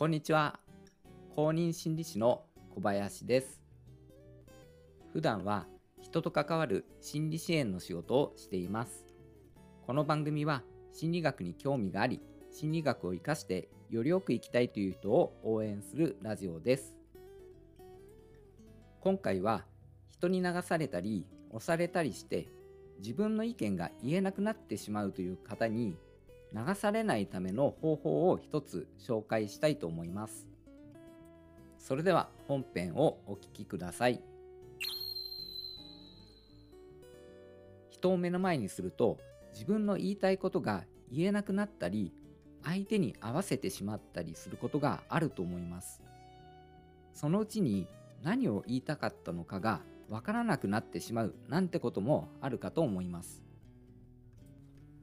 [0.00, 0.58] こんにちは。
[1.36, 3.60] 公認心理師の小林です。
[5.12, 5.66] 普段は
[6.00, 9.04] 人と関わる心理支援の仕事をしています。
[9.86, 10.62] この番組は
[10.94, 16.96] 心理学に興味があり、心理学を活かしてよりよく生きたいという人を応援するラジオです。
[19.02, 19.66] 今回は
[20.08, 22.48] 人に流されたり押されたりして
[23.00, 25.94] 自分の意見が言えなくなってしまうという方に
[26.52, 30.48] 流されないための方法を一つ紹介したいと思います。
[31.78, 34.20] それでは本編をお聞きください。
[37.88, 39.18] 人を目の前にすると
[39.52, 42.12] 自分の言いたいことが言えなくなったり
[42.64, 46.02] 相手に合わせてしまったりすることがあると思います。
[47.12, 47.86] そのうちに
[48.22, 53.49] 何を言いたかったのかがわからなくなってしまうなんてこともあるかと思います。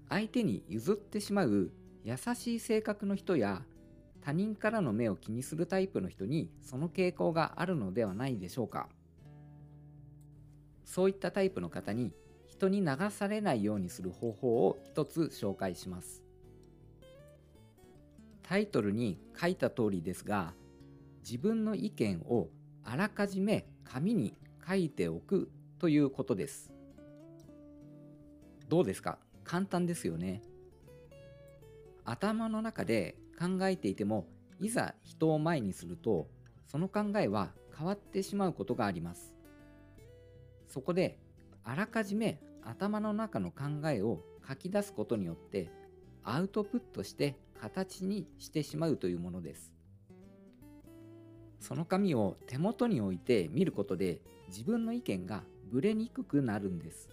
[0.09, 1.71] 相手に譲ってしまう
[2.03, 3.63] 優しい性格の人や
[4.21, 8.89] 他人からの目を気にするタイプの人にその傾向があるのではないでしょうか。
[10.85, 12.13] そういったタイプの方に
[12.45, 16.23] 人に流されないようにする方法を一つ紹介します。
[18.43, 20.53] タイトルに書いた通りですが
[21.19, 22.47] 自分の意見を
[22.85, 24.33] あらかじめ紙に
[24.65, 26.71] 書いておくということです。
[28.69, 29.19] どうですか？
[29.47, 30.43] 簡単ですよね。
[32.03, 34.27] 頭の中で考えていても
[34.59, 36.27] いざ人を前にすると
[36.67, 39.33] その考えは変わってしまうことがあります。
[40.67, 41.17] そこで
[41.63, 45.71] あらかじめ頭の中の考えを書き出すことによって
[46.23, 49.71] アウトプットして形にしてしまうというものです。
[51.59, 57.09] その紙を手元に置いて見ることで自分の意見がぶれにくくなるんです。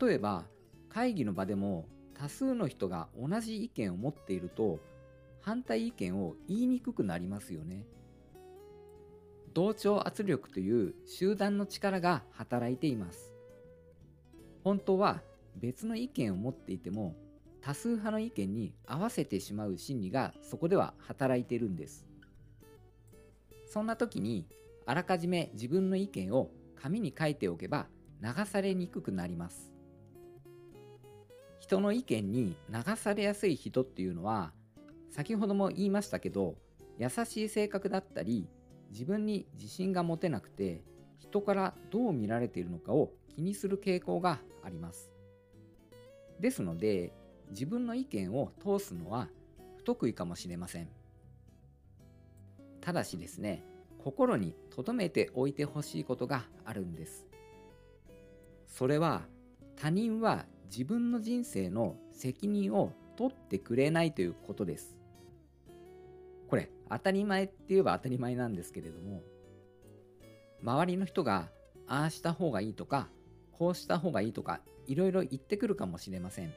[0.00, 0.44] 例えば
[0.90, 4.80] 会議の場でも多数の人が同じ意見を持っていると
[5.40, 7.86] 反対意見を言いにくくなりますよね。
[9.54, 13.32] 同調圧力という集団の力が働いています。
[14.62, 15.22] 本当は
[15.56, 17.16] 別の意見を持っていても
[17.62, 22.06] 多数派の意見に合わせてしまう心理がそこでは働いているんです。
[23.66, 24.46] そんな時に
[24.86, 27.86] あらかじめ自分の意見を紙に書いておけば
[28.22, 29.77] 流されにくくなります。
[31.68, 34.54] 人の意見に流されやすい人っていうのは
[35.10, 36.54] 先ほども言いましたけど
[36.98, 38.48] 優しい性格だったり
[38.90, 40.82] 自分に自信が持てなくて
[41.18, 45.12] 人からどう見られているのかを気にする傾向があります。
[46.40, 47.12] ですので
[47.50, 49.28] 自分の意見を通すのは
[49.76, 50.88] 不得意かもしれません。
[52.80, 53.62] ただしですね
[54.02, 57.26] 心に留めておいてほしいことがあるんです。
[58.66, 59.26] それは
[59.76, 64.96] 他人は自分の人生の責任を取ってくれないということです。
[66.48, 69.22] これ当たり前って言えば当たり前なんですけれども
[70.62, 71.50] 周りの人が
[71.86, 73.08] ああした方がいいとか
[73.52, 76.54] こうした方がいいとかいろいろ言ってくるかもしれません。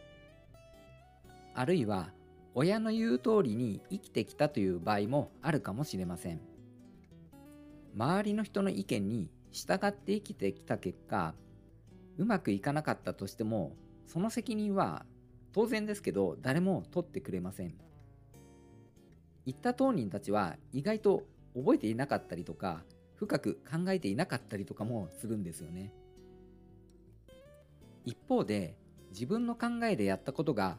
[1.53, 2.11] あるいは
[2.53, 6.41] 親の言う通りに生きてきたという場合もあるかもしれません。
[7.95, 11.33] 周りの人の意見に従って生きてきた結果
[12.17, 13.75] うまくいかなかったとしても
[14.07, 15.05] その責任は
[15.53, 17.73] 当然ですけど誰も取ってくれません。
[19.45, 21.23] 言った当人たちは意外と
[21.55, 22.83] 覚えていなかったりとか
[23.15, 25.91] 深く考えていなかったりとかもするんですよね。
[28.05, 28.75] 一方で
[29.11, 30.77] 自分の考えでやったことが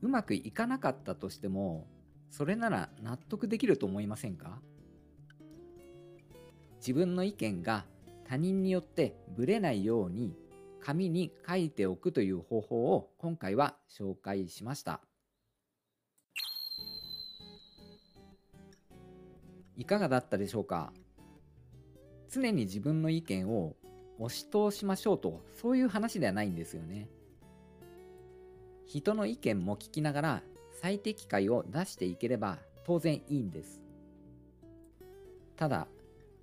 [0.00, 1.86] うまくいかなかったとしても
[2.30, 4.60] それなら納得できると思いませんか？
[6.78, 7.84] 自分の意見が
[8.24, 10.34] 他人によってぶれないように
[10.84, 15.00] 紙に書いておくという方法を今回は紹介しました。
[19.76, 20.92] いかがだったでしょうか？
[22.28, 23.76] 常に自分の意見を
[24.18, 27.08] 押し通しましょうとそういう話ではないんですよね。
[28.86, 30.42] 人の意見も聞きながら
[30.80, 33.80] 最適解を出していければ当然いいんです。
[35.56, 35.86] ただ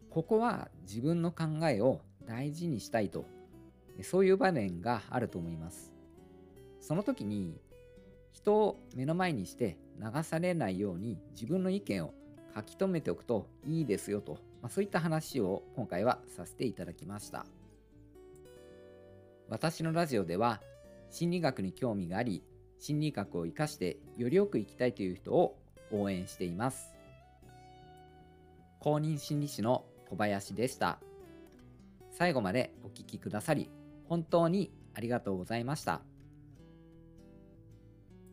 [0.09, 3.25] ここは自分の考えを大事にしたいと
[4.03, 5.93] そういう場面があると思います。
[6.79, 7.59] その時に
[8.31, 12.13] 人を目の前にして流されないように自分の意見を
[12.55, 17.45] 書き留めておくといいですよと、まあ、そういった話を今回はさせていただきました。
[19.49, 20.61] 私のラジオでは
[21.09, 22.43] 心理学に興味があり
[22.77, 25.57] 心理学を生かしてよりよく生きたいという人を
[25.91, 26.93] 応援しています。
[28.79, 30.99] 公認心理師の小林でした。
[32.11, 33.69] 最後までお聴きくださり
[34.09, 36.01] 本当にありがとうございました。